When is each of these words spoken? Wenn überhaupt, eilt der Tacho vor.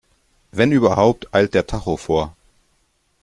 Wenn 0.51 0.71
überhaupt, 0.71 1.31
eilt 1.31 1.53
der 1.53 1.67
Tacho 1.67 1.95
vor. 1.95 2.35